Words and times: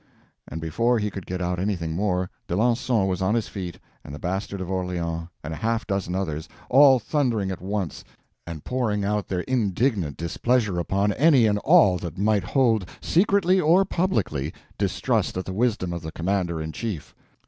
And 0.47 0.59
before 0.59 0.97
he 0.97 1.11
could 1.11 1.27
get 1.27 1.43
out 1.43 1.59
anything 1.59 1.91
more, 1.93 2.31
D'Alencon 2.47 3.05
was 3.05 3.21
on 3.21 3.35
his 3.35 3.47
feet, 3.47 3.77
and 4.03 4.15
the 4.15 4.17
Bastard 4.17 4.59
of 4.59 4.71
Orleans, 4.71 5.27
and 5.43 5.53
a 5.53 5.57
half 5.57 5.83
a 5.83 5.85
dozen 5.85 6.15
others, 6.15 6.49
all 6.71 6.97
thundering 6.97 7.51
at 7.51 7.61
once, 7.61 8.03
and 8.47 8.63
pouring 8.65 9.05
out 9.05 9.27
their 9.27 9.41
indignant 9.41 10.17
displeasure 10.17 10.79
upon 10.79 11.13
any 11.13 11.45
and 11.45 11.59
all 11.59 11.99
that 11.99 12.17
might 12.17 12.43
hold, 12.45 12.89
secretly 12.99 13.59
or 13.61 13.85
publicly, 13.85 14.51
distrust 14.75 15.37
of 15.37 15.43
the 15.43 15.53
wisdom 15.53 15.93
of 15.93 16.01
the 16.01 16.11
Commander 16.11 16.59
in 16.59 16.71
Chief. 16.71 17.13